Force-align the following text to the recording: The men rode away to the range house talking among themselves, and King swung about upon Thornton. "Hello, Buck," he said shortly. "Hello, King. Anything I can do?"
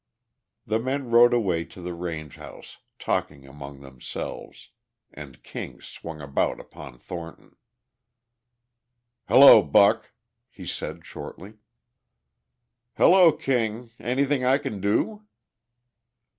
The 0.65 0.79
men 0.79 1.11
rode 1.11 1.31
away 1.31 1.63
to 1.65 1.79
the 1.79 1.93
range 1.93 2.37
house 2.37 2.79
talking 2.97 3.45
among 3.47 3.81
themselves, 3.81 4.69
and 5.13 5.43
King 5.43 5.79
swung 5.79 6.21
about 6.21 6.59
upon 6.59 6.97
Thornton. 6.97 7.55
"Hello, 9.27 9.61
Buck," 9.61 10.11
he 10.49 10.65
said 10.65 11.05
shortly. 11.05 11.59
"Hello, 12.97 13.31
King. 13.31 13.91
Anything 13.99 14.43
I 14.43 14.57
can 14.57 14.81
do?" 14.81 15.27